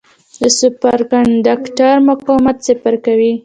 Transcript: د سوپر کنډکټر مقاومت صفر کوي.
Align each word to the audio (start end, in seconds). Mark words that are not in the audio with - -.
د 0.39 0.43
سوپر 0.59 0.99
کنډکټر 1.11 1.95
مقاومت 2.09 2.57
صفر 2.67 2.93
کوي. 3.05 3.33